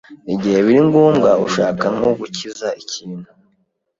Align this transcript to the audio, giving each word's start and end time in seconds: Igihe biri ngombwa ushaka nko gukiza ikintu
Igihe 0.33 0.57
biri 0.65 0.81
ngombwa 0.89 1.29
ushaka 1.45 1.85
nko 1.95 2.09
gukiza 2.19 2.67
ikintu 2.83 3.29